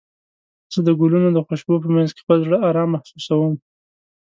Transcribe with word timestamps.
زه 0.73 0.79
د 0.87 0.89
ګلونو 0.99 1.29
د 1.33 1.37
خوشبو 1.45 1.81
په 1.83 1.87
مینځ 1.93 2.11
کې 2.15 2.21
خپل 2.23 2.37
زړه 2.45 2.57
ارام 2.67 2.89
محسوسوم. 2.91 3.53